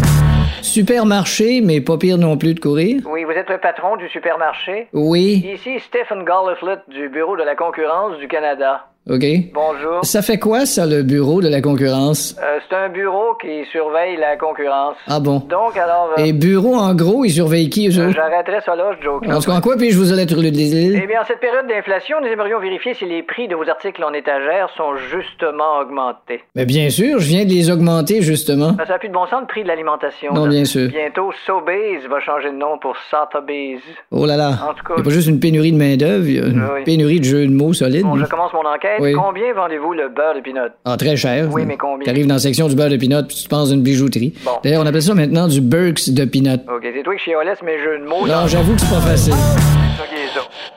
[0.62, 3.02] Supermarché, mais pas pire non plus de courir.
[3.06, 4.88] Oui, vous êtes le patron du supermarché?
[4.92, 5.42] Oui.
[5.52, 8.86] Ici Stephen Garliflet du Bureau de la concurrence du Canada.
[9.10, 9.24] OK?
[9.52, 10.04] Bonjour.
[10.04, 12.36] Ça fait quoi, ça, le bureau de la concurrence?
[12.40, 14.94] Euh, c'est un bureau qui surveille la concurrence.
[15.08, 15.40] Ah bon?
[15.40, 18.92] Donc, alors, euh, Et bureau, en gros, ils surveillent qui, eux euh, j'arrêterai ça là,
[19.00, 19.24] je joke.
[19.28, 21.06] En tout cas, en quoi puis-je vous aller le Eh désir?
[21.08, 24.12] bien, en cette période d'inflation, nous aimerions vérifier si les prix de vos articles en
[24.12, 26.40] étagère sont justement augmentés.
[26.54, 28.70] Mais bien sûr, je viens de les augmenter, justement.
[28.74, 30.32] Ben, ça n'a plus de bon sens le prix de l'alimentation.
[30.32, 30.50] Non, là.
[30.50, 30.88] bien sûr.
[30.90, 33.80] Bientôt, Sobeys va changer de nom pour Sotheby's.
[34.12, 34.50] Oh là là.
[34.70, 36.62] En tout cas, Il a pas juste une pénurie de main-d'œuvre, il y a une
[36.72, 36.84] Oui.
[36.84, 38.04] pénurie de jeux de mots solides.
[38.04, 38.91] bon, je commence mon enquête.
[39.00, 39.12] Oui.
[39.12, 40.60] Combien vendez-vous le beurre de pinot?
[40.84, 41.48] Ah, très cher.
[41.50, 42.04] Oui, mais combien?
[42.04, 44.34] T'arrives dans la section du beurre de pinot puis tu te penses d'une bijouterie.
[44.44, 44.52] Bon.
[44.62, 46.54] D'ailleurs, on appelle ça maintenant du Burks de pinot.
[46.68, 48.26] OK, c'est toi qui chiolais mes jeux de mots.
[48.26, 49.34] Non, j'avoue que c'est pas facile.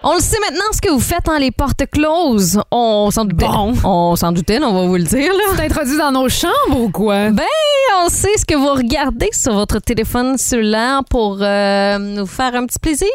[0.04, 2.62] On le sait maintenant ce que vous faites en les portes closes.
[2.69, 3.47] On s'en doutait.
[3.47, 3.73] Bon.
[3.84, 5.32] On s'en doutait, on va vous le dire.
[5.32, 5.63] Là.
[5.63, 7.32] Introduit dans nos chambres ou quoi?
[7.32, 7.43] Ben,
[8.04, 12.65] on sait ce que vous regardez sur votre téléphone cellulaire pour euh, nous faire un
[12.65, 13.08] petit plaisir,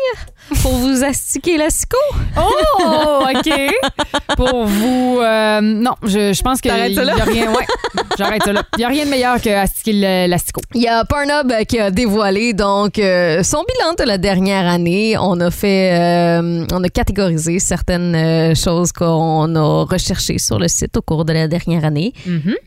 [0.63, 1.97] pour vous astiquer la sco.
[2.37, 3.53] Oh, OK.
[4.37, 5.19] Pour vous.
[5.21, 7.15] euh, non, je, je pense T'arrêtes ça là?
[7.21, 7.51] a rien.
[7.51, 7.67] Ouais,
[8.19, 8.63] j'arrête ça là.
[8.77, 10.61] Il n'y a rien de meilleur que astiquer le- l'asticot.
[10.75, 15.17] Il y a Pornhub qui a dévoilé donc euh, son bilan de la dernière année.
[15.19, 20.97] On a fait, euh, on a catégorisé certaines choses qu'on a recherchées sur le site
[20.97, 22.13] au cours de la dernière année.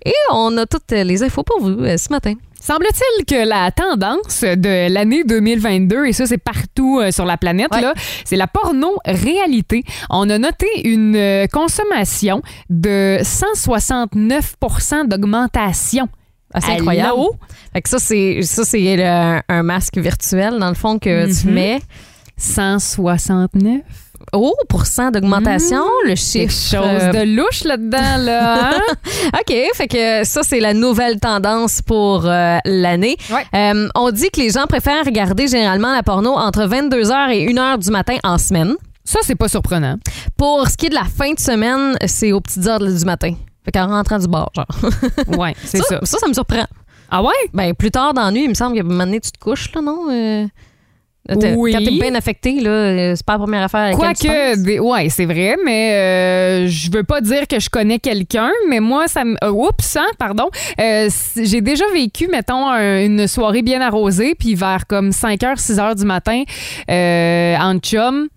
[0.05, 2.33] Et on a toutes les infos pour vous ce matin.
[2.65, 7.67] Semble-t-il que la tendance de l'année 2022, et ça c'est partout euh, sur la planète,
[7.73, 7.81] Ouais.
[7.81, 9.83] là, c'est la porno-réalité.
[10.09, 16.07] On a noté une euh, consommation de 169% d'augmentation.
[16.53, 17.19] Ah, c'est incroyable.
[17.73, 21.53] Fait que ça, c'est ça, c'est un masque virtuel, dans le fond, que tu Mhm.
[21.53, 21.81] mets.
[22.37, 23.81] 169.
[24.31, 26.37] Oh, pour cent d'augmentation, le chiffre.
[26.37, 28.69] Quelque chose euh, de louche là-dedans, là.
[28.71, 28.81] hein?
[29.39, 33.17] OK, fait que ça, c'est la nouvelle tendance pour euh, l'année.
[33.53, 37.79] Euh, on dit que les gens préfèrent regarder généralement la porno entre 22h et 1h
[37.83, 38.75] du matin en semaine.
[39.03, 39.97] Ça, c'est pas surprenant.
[40.37, 43.33] Pour ce qui est de la fin de semaine, c'est aux petites heures du matin.
[43.65, 44.65] Fait qu'en rentrant du bar, genre.
[45.37, 45.99] Ouais, c'est ça.
[46.03, 46.65] Ça, ça me surprend.
[47.11, 47.33] Ah ouais?
[47.53, 49.37] Ben, plus tard dans la nuit, il me semble qu'à un moment donné, tu te
[49.39, 50.05] couches, là, non?
[50.09, 50.45] Euh,
[51.55, 51.71] Oui.
[51.71, 54.55] Quand t'es bien affecté, là, euh, c'est pas la première affaire à laquelle tu Quoique,
[54.55, 54.63] penses.
[54.63, 58.81] des- ouais, c'est vrai, mais euh, je veux pas dire que je connais quelqu'un, mais
[58.81, 59.35] moi, ça me.
[59.41, 60.49] euh, oups, hein, pardon.
[60.81, 61.09] Euh,
[61.41, 66.03] J'ai déjà vécu, mettons, un- une soirée bien arrosée, puis vers comme 5h, 6h du
[66.05, 66.43] matin,
[66.89, 68.27] en chum,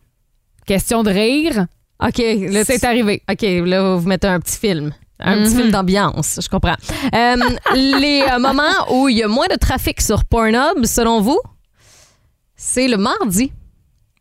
[0.65, 1.67] question de rire.
[2.01, 3.23] OK, là, C'est arrivé.
[3.29, 4.93] OK, là, vous mettez un petit film.
[5.19, 5.61] Un petit Mhm.
[5.61, 6.77] film d'ambiance, je comprends.
[7.75, 11.41] Les moments où il y a moins de trafic sur Pornhub, selon vous,
[12.67, 13.53] c'est le mardi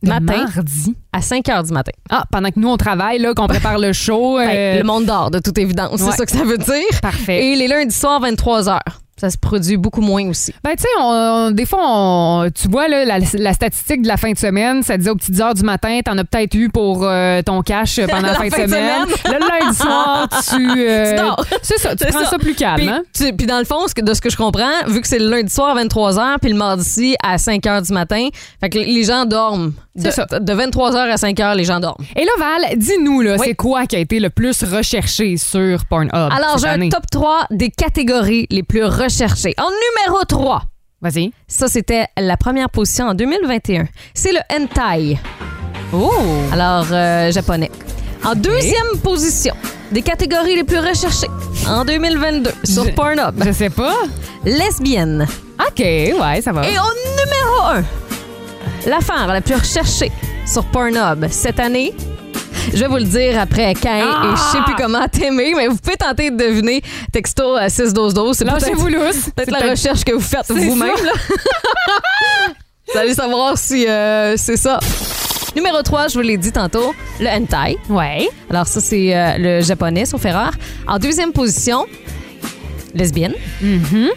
[0.04, 0.96] matin mardi?
[1.12, 1.92] à 5 h du matin.
[2.12, 4.38] Ah, pendant que nous, on travaille, là, qu'on prépare le show.
[4.38, 6.00] Ben, euh, le monde dort, de toute évidence.
[6.00, 6.12] ouais.
[6.12, 7.02] C'est ça que ça veut dire.
[7.02, 7.44] Parfait.
[7.44, 8.80] Et les lundis soirs, 23 h.
[9.26, 10.54] Ça se produit beaucoup moins aussi.
[10.64, 14.32] Ben, tu sais, des fois, on- tu vois, là, la, la statistique de la fin
[14.32, 17.42] de semaine, ça disait aux petites heures du matin, t'en as peut-être eu pour euh,
[17.42, 18.68] ton cash pendant la, fin, de semaine.
[18.68, 19.06] semaine.
[19.26, 20.80] Le lundi soir, tu.
[20.88, 21.18] euh.
[21.64, 22.76] C'est ça, tu C'est prends ça, plus calme.
[22.78, 23.02] Puis, hein?
[23.18, 25.52] tu- puis dans le fond, de ce que je comprends, vu que c'est le lundi
[25.52, 28.28] soir à 23h, puis le mardi à 5h du matin,
[28.60, 29.74] fait que les gens dorment.
[29.96, 30.26] De, ça.
[30.26, 32.04] de 23h à 5h, les gens dorment.
[32.18, 33.46] Et là, Val, dis-nous, là, Oui.
[33.48, 36.12] c'est quoi qui a été le plus recherché sur Pornhub?
[36.14, 36.90] Alors, j'ai un année?
[36.90, 39.15] top 3 des catégories les plus recherchées.
[39.24, 40.64] En numéro 3,
[41.02, 41.32] Vas-y.
[41.48, 43.86] ça, c'était la première position en 2021.
[44.14, 45.18] C'est le hentai.
[45.94, 46.12] Oh!
[46.52, 47.72] Alors, euh, japonais.
[48.26, 49.54] En deuxième position,
[49.92, 51.28] des catégories les plus recherchées
[51.68, 53.42] en 2022 sur Je- Pornhub.
[53.46, 53.96] Je sais pas.
[54.44, 55.26] Lesbienne.
[55.60, 56.68] OK, ouais, ça va.
[56.68, 56.82] Et au
[57.22, 57.84] numéro
[58.86, 60.12] 1, l'affaire la plus recherchée
[60.46, 61.94] sur Pornhub cette année.
[62.74, 64.22] Je vais vous le dire après Ah!
[64.24, 67.94] et je sais plus comment t'aimer, mais vous pouvez tenter de deviner texto à 6
[67.94, 70.90] 12 12 C'est peut-être la recherche que vous faites vous-même.
[72.94, 74.80] vous allez savoir si euh, c'est ça.
[75.56, 77.78] Numéro 3, je vous l'ai dit tantôt, le hentai.
[77.90, 78.28] Ouais.
[78.50, 80.52] Alors ça, c'est euh, le japonais, sauf erreur.
[80.86, 81.86] En deuxième position,
[82.94, 83.34] lesbienne.
[83.62, 84.10] Mhm.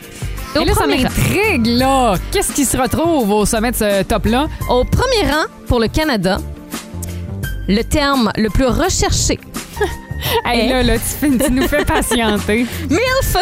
[0.57, 2.15] Au Et là, ça m'intrigue, là.
[2.33, 4.49] Qu'est-ce qui se retrouve au sommet de ce top-là?
[4.69, 6.39] Au premier rang, pour le Canada,
[7.69, 9.39] le terme le plus recherché,
[10.45, 12.67] Hey, là, là, tu, tu nous fais patienter.
[12.91, 13.37] MILF.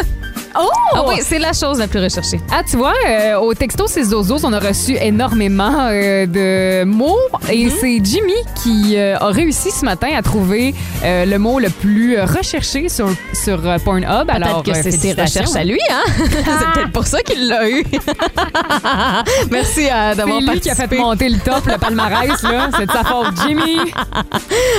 [0.59, 0.69] Oh!
[0.93, 2.39] Ah oui, c'est la chose la plus recherchée.
[2.51, 4.11] Ah, tu vois, euh, au texto 6
[4.43, 7.17] on a reçu énormément euh, de mots
[7.51, 7.71] et Mhm.
[7.81, 12.89] c'est Jimmy qui euh, a réussi ce matin à trouver le mot le plus recherché
[12.89, 14.29] sur, sur Pornhub.
[14.29, 16.03] Alors, que c'est ses recherches à lui, hein?
[16.17, 17.83] c'est peut-être pour ça qu'il l'a eu.
[19.51, 20.59] Merci C'est d'avoir participé.
[20.59, 22.69] qui a fait monter le top, le palmarès, là.
[22.77, 23.77] C'est de sa faute, Jimmy.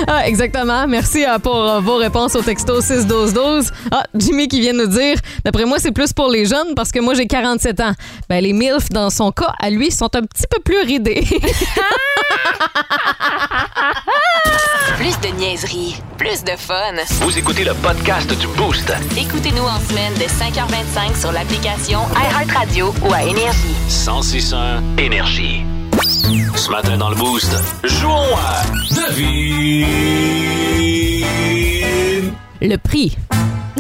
[0.07, 0.87] Ah, exactement.
[0.87, 3.73] Merci pour vos réponses au texto 6 12 12.
[3.91, 6.99] Ah, Jimmy qui vient nous dire, d'après moi, c'est plus pour les jeunes parce que
[7.01, 7.93] moi, j'ai 47 ans.
[8.29, 11.25] Ben, les MILF, dans son cas, à lui, sont un petit peu plus ridés.
[14.97, 16.95] Plus de niaiserie, plus de fun.
[17.21, 18.93] Vous écoutez le podcast du Boost.
[19.17, 23.77] Écoutez-nous en semaine de 5h25 sur l'application iHeartRadio ou à Énergie.
[23.87, 25.63] 1061 Énergie.
[26.57, 27.55] Ce matin dans le Boost,
[27.85, 28.63] jouons à
[28.95, 29.87] Devine.
[32.61, 33.17] Le prix.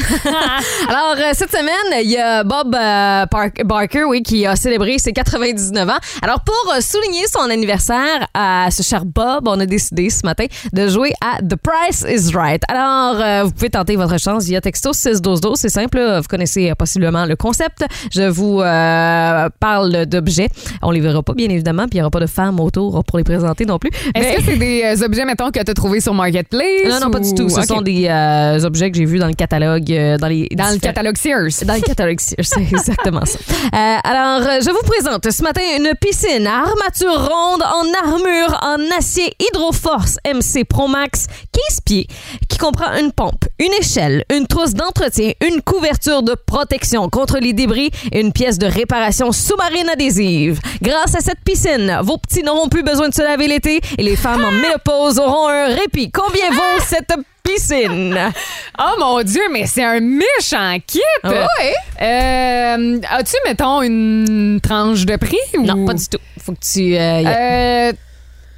[0.88, 3.24] Alors, euh, cette semaine, il y a Bob euh,
[3.64, 5.92] Barker, oui, qui a célébré ses 99 ans.
[6.22, 10.46] Alors, pour euh, souligner son anniversaire à ce cher Bob, on a décidé ce matin
[10.72, 12.62] de jouer à The Price is Right.
[12.68, 15.58] Alors, vous pouvez tenter votre chance via texto 61212.
[15.58, 17.84] C'est simple, vous connaissez possiblement le concept.
[18.12, 20.48] Je vous euh, parle d'objets.
[20.82, 23.18] On les verra pas, bien évidemment, puis il n'y aura pas de femmes autour pour
[23.18, 23.90] les présenter non plus.
[24.14, 26.64] Est-ce Mais- que c'est des euh, objets, mettons, que tu as trouvés sur Marketplace?
[26.88, 27.48] non, non, pas du ou- tout.
[27.48, 29.90] Ce sont des euh, objets que j'ai vus dans le catalogue.
[29.98, 31.64] Euh, dans les Dans le catalogue Sears.
[31.64, 33.38] Dans le catalogue Sears, c'est exactement ça.
[33.38, 38.58] Euh, alors, euh, je vous présente ce matin une piscine à armature ronde en armure
[38.62, 41.26] en acier Hydroforce MC Pro Max
[41.68, 42.06] 15 pieds
[42.48, 47.52] qui comprend une pompe, une échelle, une trousse d'entretien, une couverture de protection contre les
[47.52, 50.60] débris et une pièce de réparation sous-marine adhésive.
[50.82, 54.16] Grâce à cette piscine, vos petits n'auront plus besoin de se laver l'été et les
[54.16, 56.10] femmes en ménopause auront un répit.
[56.10, 57.37] Combien vaut cette piscine?
[58.78, 61.00] Oh mon Dieu, mais c'est un méchant kit!
[61.24, 61.74] Ouais.
[62.00, 65.36] Euh, As-tu, mettons, une tranche de prix?
[65.56, 65.62] Ou...
[65.64, 66.18] Non, pas du tout.
[66.44, 66.96] Faut que tu...
[66.96, 67.92] euh, y a- Euh,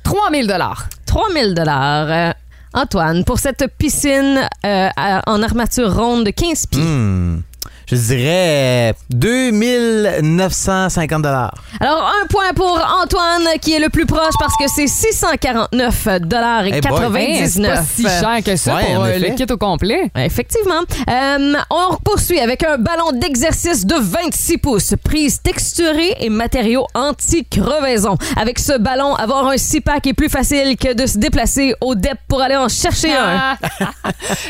[0.04, 0.88] 3000 dollars.
[1.06, 2.06] 3000 dollars.
[2.10, 2.32] Euh,
[2.72, 4.88] Antoine, pour cette piscine euh,
[5.26, 7.40] en armature ronde de 15 pieds, Hmm.
[7.86, 14.54] Je dirais euh, 2950 Alors, un point pour Antoine, qui est le plus proche parce
[14.56, 16.90] que c'est 649 dollars et Eh boy.
[16.90, 17.50] 99.
[17.50, 20.10] C'est pas si cher que ça Ouais, pour euh, le kit au complet.
[20.16, 20.82] Effectivement.
[21.08, 28.16] Euh, on poursuit avec un ballon d'exercice de 26 pouces, prise texturée et matériaux anti-crevaison.
[28.36, 32.18] Avec ce ballon, avoir un six-pack est plus facile que de se déplacer au DEP
[32.28, 33.56] pour aller en chercher un.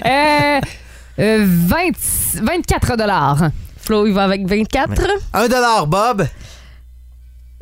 [0.06, 0.60] Euh,
[1.20, 1.76] euh, 20
[2.42, 3.50] 24 dollars.
[3.80, 5.02] Flo, il va avec 24.
[5.34, 6.26] 1 dollar, Bob.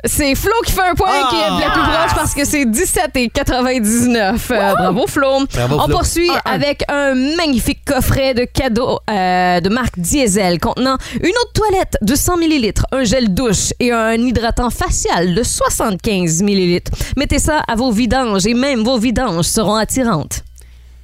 [0.05, 1.27] C'est Flo qui fait un point, Ah!
[1.29, 4.49] qui est le plus proche parce que c'est 17 et 99.
[4.51, 5.45] Euh, bravo Flo.
[5.53, 11.31] Bravo, On poursuit avec un magnifique coffret de cadeaux euh, de marque Diesel contenant une
[11.31, 16.43] eau de toilette de 100 ml, un gel douche et un hydratant facial de 75
[16.43, 16.81] ml.
[17.17, 20.45] Mettez ça à vos vidanges et même vos vidanges seront attirantes.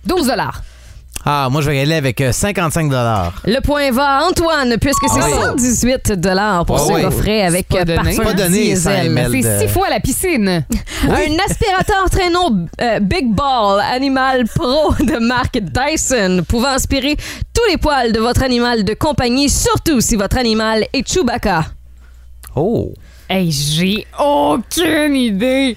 [0.06, 0.62] 12 dollars.
[1.28, 3.42] Ah, moi, je vais y aller avec euh, 55 dollars.
[3.46, 5.66] Le point va à Antoine puisque c'est Ah oui.
[5.66, 6.22] 118
[6.68, 7.02] pour Ah ce oui.
[7.02, 7.96] coffret avec pas donné.
[8.16, 9.42] parfum pas donné, ça, Diesel.
[9.42, 10.64] C'est six fois la piscine.
[11.04, 17.16] Un aspirateur traîneau euh, Big Ball Animal Pro de marque Dyson pouvant aspirer
[17.54, 21.66] tous les poils de votre animal de compagnie, surtout si votre animal est Chewbacca.
[22.56, 22.94] Oh.
[23.28, 25.76] Hey, j'ai aucune idée.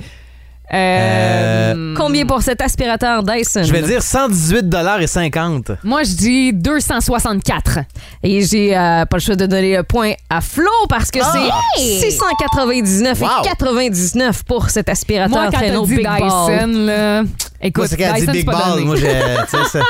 [0.75, 3.63] Euh, Combien pour cet aspirateur Dyson?
[3.65, 5.73] Je vais dire 118 dollars et 50.
[5.85, 7.79] Moi, je dis 264.
[8.23, 11.83] Et j'ai euh, pas le choix de donner le point à Flo parce que c'est
[12.11, 13.27] 699 Wow.
[13.45, 17.23] et 99 pour cet aspirateur Moi, quand t'as traîneau dit Big Dyson, là...
[17.61, 18.81] Écoute, Moi, c'est quand elle dit Big Ball.
[18.85, 19.81] Moi, ça-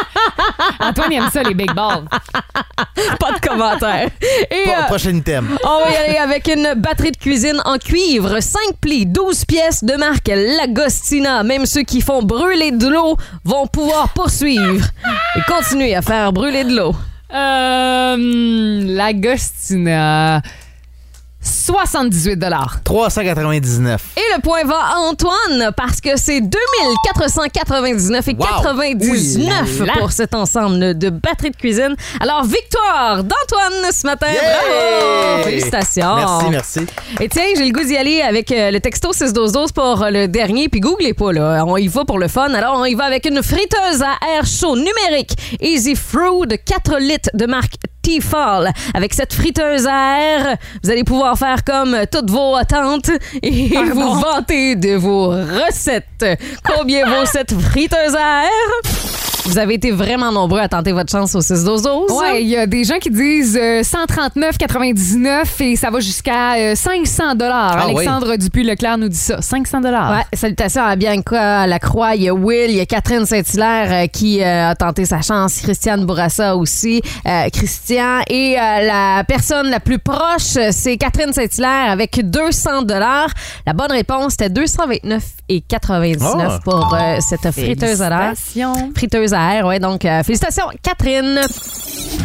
[0.80, 2.04] Antoine, il aime ça, les big balls.
[3.20, 4.08] Pas de commentaire.
[4.50, 5.48] Et, Pro- euh, Prochain item.
[5.64, 9.84] On va y aller avec une batterie de cuisine en cuivre, 5 plis, 12 pièces
[9.84, 11.42] de marque Lagostina.
[11.42, 14.86] Même ceux qui font brûler de l'eau vont pouvoir poursuivre
[15.36, 16.94] et continuer à faire brûler de l'eau.
[17.34, 18.16] Euh,
[18.96, 20.40] L'Agostina.
[21.40, 22.78] 78 dollars.
[22.84, 24.02] 399.
[24.16, 28.46] Et le point va à Antoine parce que c'est 2499 et Wow.
[28.62, 29.92] 99 Oui là là.
[29.98, 31.94] pour cet ensemble de batteries de cuisine.
[32.20, 34.26] Alors, victoire d'Antoine ce matin.
[34.32, 34.42] Yeah!
[34.42, 35.44] Bravo!
[35.44, 36.16] Félicitations.
[36.16, 36.80] Merci, merci.
[37.20, 40.28] Et tiens, j'ai le goût d'y aller avec euh, le texto 61212 pour euh, le
[40.28, 40.68] dernier.
[40.68, 41.64] Puis googlez pas, là.
[41.66, 42.52] On y va pour le fun.
[42.54, 46.98] Alors, on y va avec une friteuse à air chaud numérique Easy Fruit de 4
[46.98, 48.72] litres de marque T-Fall.
[48.94, 53.10] Avec cette friteuse à air, vous allez pouvoir faire comme toutes vos tantes
[53.42, 56.24] et vous vanter de vos recettes.
[56.64, 59.27] Combien vaut cette friteuse à air?
[59.48, 62.10] Vous avez été vraiment nombreux à tenter votre chance au 61212.
[62.12, 66.74] Ouais, il y a des gens qui disent euh, 139,99 et ça va jusqu'à euh,
[66.74, 67.76] 500 dollars.
[67.78, 69.40] Ah Alexandre Dupuis-Leclerc nous dit ça.
[69.40, 70.10] 500 dollars.
[70.18, 74.06] Ouais, salutations à Bianca Lacroix, il y a Will, il y a Catherine Saint-Hilaire euh,
[74.06, 79.68] qui euh, a tenté sa chance, Christiane Bourassa aussi, euh, Christian et euh, la personne
[79.70, 83.28] la plus proche, euh, c'est Catherine Saint-Hilaire avec 200 dollars.
[83.66, 86.58] La bonne réponse c'était 229 et 99 Oh.
[86.64, 88.32] pour euh, cette friteuse à l'air.
[88.94, 91.40] Friteuse à ouais, donc euh, félicitations Catherine.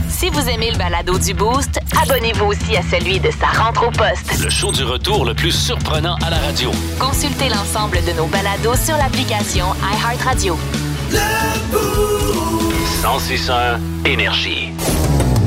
[0.09, 3.91] Si vous aimez le balado du Boost, abonnez-vous aussi à celui de sa rentre au
[3.91, 4.41] poste.
[4.43, 6.71] Le show du retour le plus surprenant à la radio.
[6.99, 10.57] Consultez l'ensemble de nos balados sur l'application iHeartRadio.
[13.03, 14.71] 1061 Énergie.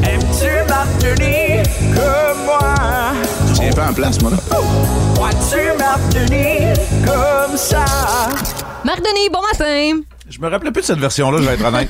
[0.05, 1.63] Aimes-tu Martini
[1.95, 2.75] comme moi?
[3.55, 4.37] Tiens pas en place, moi, là.
[5.15, 6.75] Vois-tu Martini
[7.05, 7.85] comme ça?
[8.85, 10.01] Marc Denis, bon matin.
[10.37, 11.89] Je me rappelais plus de cette version-là, je vais être honnête.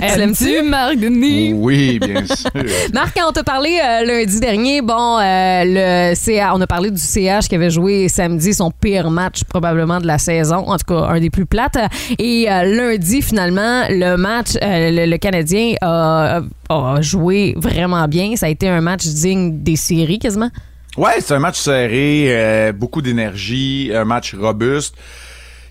[0.20, 0.62] Aimes-tu?
[0.62, 1.52] Marc Denis?
[1.52, 2.50] oui, bien sûr.
[2.94, 6.92] Marc, quand on t'a parlé euh, lundi dernier, bon, euh, le CA, on a parlé
[6.92, 10.94] du CH qui avait joué samedi son pire match probablement de la saison, en tout
[10.94, 11.78] cas un des plus plates.
[12.20, 18.36] Et euh, lundi, finalement, le match, euh, le, le Canadien a, a joué vraiment bien.
[18.36, 20.50] Ça a été un match digne des séries quasiment.
[20.96, 24.94] Ouais, c'est un match serré, euh, beaucoup d'énergie, un match robuste.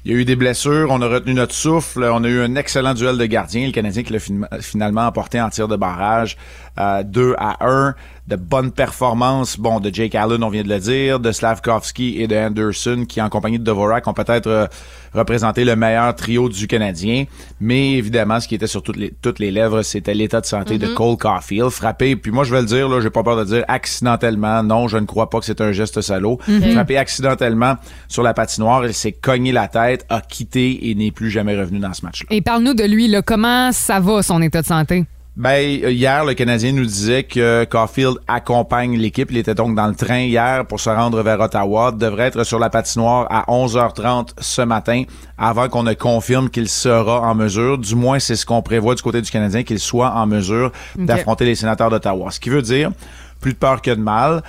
[0.03, 2.55] Il y a eu des blessures, on a retenu notre souffle, on a eu un
[2.55, 6.37] excellent duel de gardiens, le Canadien qui l'a fin- finalement emporté en tir de barrage
[6.79, 7.93] euh, 2 à 1,
[8.31, 12.27] de bonnes performances, bon, de Jake Allen, on vient de le dire, de Slavkovski et
[12.27, 14.67] de Anderson qui en compagnie de Dvorak ont peut-être euh,
[15.13, 17.25] représenté le meilleur trio du Canadien,
[17.59, 20.77] mais évidemment ce qui était sur toutes les, toutes les lèvres, c'était l'état de santé
[20.77, 20.93] de Mhm.
[20.93, 23.47] Cole Caulfield, frappé, puis moi je vais le dire, là, j'ai pas peur de le
[23.47, 26.71] dire, accidentellement, non, je ne crois pas que c'est un geste salaud, Mhm.
[26.71, 27.75] frappé accidentellement
[28.07, 31.79] sur la patinoire, il s'est cogné la tête, a quitté et n'est plus jamais revenu
[31.79, 32.27] dans ce match-là.
[32.33, 35.03] Et parle-nous de lui, là, comment ça va son état de santé?
[35.37, 39.31] Ben, hier, le Canadien nous disait que Caulfield accompagne l'équipe.
[39.31, 41.93] Il était donc dans le train hier pour se rendre vers Ottawa.
[41.93, 45.03] Devrait être sur la patinoire à 11h30 ce matin
[45.37, 47.77] avant qu'on ne confirme qu'il sera en mesure.
[47.77, 51.45] Du moins, c'est ce qu'on prévoit du côté du Canadien, qu'il soit en mesure d'affronter
[51.45, 52.29] les sénateurs d'Ottawa.
[52.31, 52.91] Ce qui veut dire
[53.39, 54.43] plus de peur que de mal.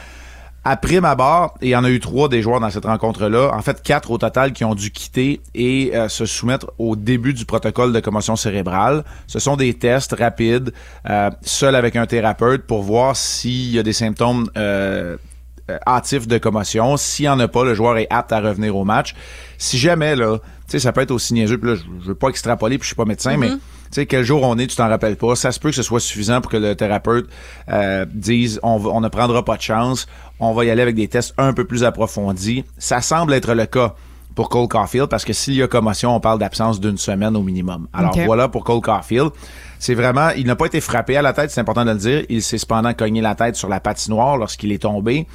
[0.64, 3.50] À prime abord, et il y en a eu trois des joueurs dans cette rencontre-là,
[3.52, 7.34] en fait quatre au total qui ont dû quitter et euh, se soumettre au début
[7.34, 9.02] du protocole de commotion cérébrale.
[9.26, 10.72] Ce sont des tests rapides,
[11.10, 15.16] euh, seuls avec un thérapeute, pour voir s'il y a des symptômes euh,
[15.68, 16.96] euh, hâtifs de commotion.
[16.96, 19.16] S'il n'y en a pas, le joueur est apte à revenir au match.
[19.58, 22.14] Si jamais, là, tu sais, ça peut être aussi niaiseux, puis là, je je veux
[22.14, 23.58] pas extrapoler, puis je suis pas médecin, mais Mhm.
[23.58, 25.34] tu sais, quel jour on est, tu t'en rappelles pas.
[25.36, 27.28] Ça se peut que ce soit suffisant pour que le thérapeute
[27.68, 30.06] euh, dise on, va- on ne prendra pas de chance,
[30.40, 32.64] on va y aller avec des tests un peu plus approfondis.
[32.78, 33.94] Ça semble être le cas
[34.34, 37.42] pour Cole Caulfield parce que s'il y a commotion, on parle d'absence d'une semaine au
[37.42, 37.86] minimum.
[37.92, 39.30] Alors voilà pour Cole Caulfield.
[39.78, 42.24] C'est vraiment, il n'a pas été frappé à la tête, c'est important de le dire.
[42.30, 45.26] Il s'est cependant cogné la tête sur la patinoire lorsqu'il est tombé.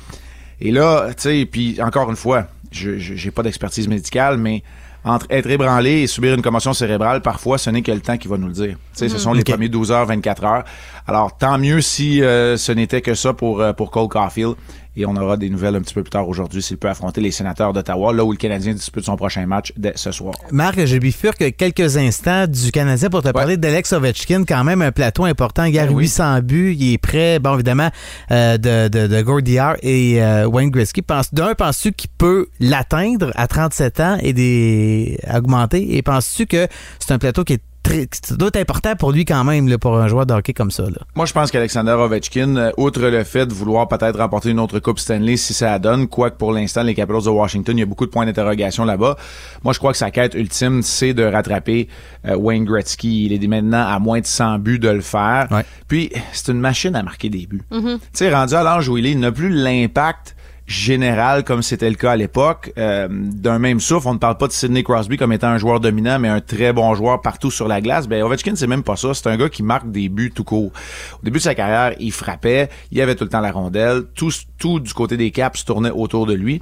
[0.61, 4.63] Et là, tu sais, puis encore une fois, je je- j'ai pas d'expertise médicale, mais
[5.07, 8.27] entre être ébranlé et subir une commotion cérébrale, parfois, ce n'est que le temps qui
[8.27, 8.75] va nous le dire.
[8.93, 9.19] Tu sais, ce Mhm.
[9.19, 10.63] sont les premiers 12 heures, 24 heures.
[11.07, 14.55] Alors, tant mieux si euh, ce n'était que ça pour, euh, pour Cole Caulfield.
[14.97, 17.29] Et on aura des nouvelles un petit peu plus tard aujourd'hui s'il peut affronter les
[17.29, 20.33] sénateurs d'Ottawa, là où le Canadien dispute son prochain match dès ce soir.
[20.51, 24.91] Marc, je bifurque quelques instants du Canadien pour te parler d'Alex Ovechkin, quand même un
[24.91, 25.65] plateau important.
[25.65, 26.05] Il y a Ben oui.
[26.05, 26.75] 800 buts.
[26.77, 27.89] Il est prêt, bon, évidemment,
[28.31, 31.03] euh, de, de, de et euh, Wayne Gretzky.
[31.03, 35.95] Pense, d'un, penses-tu qu'il peut l'atteindre à 37 ans et des augmenter?
[35.95, 36.67] Et penses-tu que
[36.99, 39.77] c'est un plateau qui est très, qui doit être important pour lui quand même, là,
[39.77, 40.83] pour un joueur de hockey comme ça?
[40.83, 40.99] Là?
[41.15, 44.79] Moi, je pense qu'Alexander Ovechkin, euh, outre le fait de vouloir peut-être remporter une autre
[44.79, 47.83] Coupe Stanley si ça la donne, quoique pour l'instant, les Capitals de Washington, il y
[47.83, 49.15] a beaucoup de points d'interrogation là-bas.
[49.63, 51.87] Moi, je crois que sa quête ultime, c'est de rattraper
[52.25, 53.25] euh, Wayne Gretzky.
[53.25, 55.47] Il est maintenant à moins de 100 buts de le faire.
[55.87, 57.63] Puis, c'est une machine à marquer des buts.
[57.71, 57.99] Mhm.
[57.99, 60.35] Tu sais, rendu à l'âge où il est, il n'a plus l'impact
[60.67, 62.73] général comme c'était le cas à l'époque.
[62.77, 65.79] Euh, D'un même souffle, on ne parle pas de Sidney Crosby comme étant un joueur
[65.79, 68.07] dominant, mais un très bon joueur partout sur la glace.
[68.07, 69.13] Ben Ovechkin, c'est même pas ça.
[69.13, 70.71] C'est un gars qui marque des buts tout court.
[71.13, 74.31] Au début de sa carrière, il frappait, il avait tout le temps la rondelle, tout,
[74.57, 76.59] tout du côté des caps tournait autour de lui.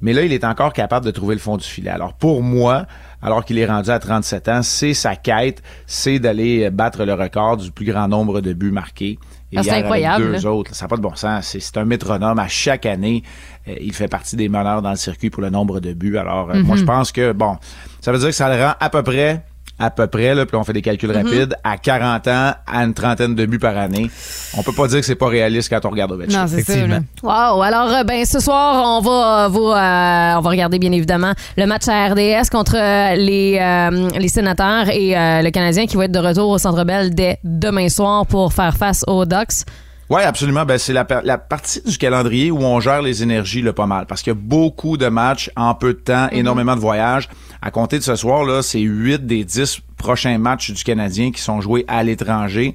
[0.00, 1.90] Mais là, il est encore capable de trouver le fond du filet.
[1.90, 2.86] Alors pour moi,
[3.22, 7.56] alors qu'il est rendu à 37 ans, c'est sa quête, c'est d'aller battre le record
[7.56, 9.18] du plus grand nombre de buts marqués.
[9.56, 11.46] Ah, c'est avec incroyable, Deux autres, ça n'a pas de bon sens.
[11.46, 12.38] C'est c'est un métronome.
[12.38, 13.22] À chaque année,
[13.68, 16.18] euh, il fait partie des meneurs dans le circuit pour le nombre de buts.
[16.18, 16.80] Alors, euh, moi, Mhm.
[16.80, 17.56] je pense que, bon,
[18.02, 19.44] ça veut dire que ça le rend à peu près,
[19.78, 21.16] à peu près, là, puis on fait des calculs Mhm.
[21.16, 24.10] rapides, à 40 ans, à une trentaine de buts par année.
[24.56, 26.40] On peut pas dire que c'est pas réaliste quand on regarde Ovechkin.
[26.40, 27.00] Non, c'est ça, là.
[27.22, 27.62] Wow.
[27.62, 31.32] Alors, euh, ben, ce soir, on va, euh, vous, euh, on va regarder bien évidemment
[31.58, 32.74] le match à RDS contre
[33.16, 36.84] les, euh, les sénateurs et euh, le Canadien qui va être de retour au Centre
[36.84, 39.64] Bell dès demain soir pour faire face aux Ducks.
[40.08, 40.64] Oui, absolument.
[40.64, 44.06] Ben, c'est la, la partie du calendrier où on gère les énergies le pas mal.
[44.06, 47.28] Parce qu'il y a beaucoup de matchs en peu de temps, énormément de voyages.
[47.62, 51.40] À compter de ce soir, là, c'est 8 des 10 prochains matchs du Canadien qui
[51.40, 52.74] sont joués à l'étranger.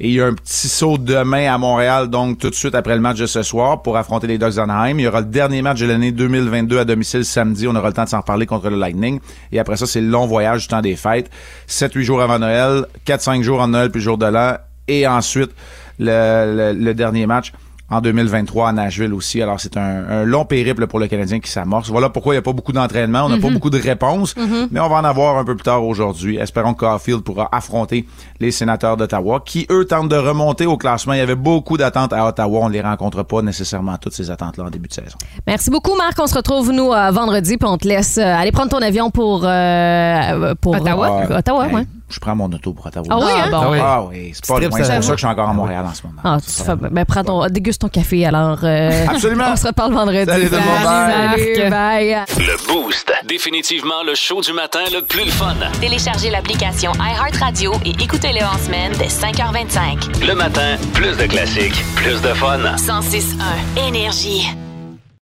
[0.00, 2.96] Et il y a un petit saut demain à Montréal, donc tout de suite après
[2.96, 4.98] le match de ce soir pour affronter les Ducks d'Anaheim.
[4.98, 7.68] Il y aura le dernier match de l'année 2022 à domicile samedi.
[7.68, 9.20] On aura le temps de s'en reparler contre le Lightning.
[9.52, 11.30] Et après ça, c'est le long voyage du temps des fêtes.
[11.68, 14.56] 7-8 jours avant Noël, 4-5 jours en Noël puis jour de l'an.
[14.88, 15.52] Et ensuite,
[16.00, 17.52] le dernier match
[17.92, 19.40] en 2023 à Nashville aussi.
[19.42, 21.88] Alors, c'est un, un long périple pour le Canadien qui s'amorce.
[21.90, 23.24] Voilà pourquoi il n'y a pas beaucoup d'entraînement.
[23.26, 23.54] On n'a pas Mhm.
[23.54, 24.68] beaucoup de réponses, Mhm.
[24.70, 26.36] mais on va en avoir un peu plus tard aujourd'hui.
[26.38, 28.06] Espérons que Caulfield pourra affronter
[28.40, 31.12] les sénateurs d'Ottawa, qui, eux, tentent de remonter au classement.
[31.12, 32.60] Il y avait beaucoup d'attentes à Ottawa.
[32.62, 35.18] On ne les rencontre pas nécessairement toutes ces attentes-là en début de saison.
[35.46, 36.18] Merci beaucoup, Marc.
[36.18, 39.10] On se retrouve, nous, euh, vendredi, puis on te laisse euh, aller prendre ton avion
[39.10, 41.26] pour, euh, pour Ottawa?
[41.38, 41.86] Ottawa, ouais.
[42.12, 43.06] Je prends mon auto pour Ottawa.
[43.10, 43.50] Ah oui, hein?
[43.52, 44.60] Ah oui, Ah c'est pas loin.
[44.62, 46.20] C'est pour ça que je suis encore à Montréal en ce moment.
[46.22, 48.58] Ah, tu fais, ben, prends ton, déguste ton café, alors.
[48.64, 49.44] euh, Absolument.
[49.52, 50.24] On se reparle vendredi.
[50.30, 51.70] Salut tout le monde.
[51.70, 52.16] Bye.
[52.38, 53.12] Le Boost.
[53.26, 55.54] Définitivement le show du matin le plus le fun.
[55.80, 60.26] Téléchargez l'application iHeartRadio et écoutez-le en semaine dès 5h25.
[60.26, 62.58] Le matin, plus de classiques, plus de fun.
[62.76, 64.46] 106.1 Énergie.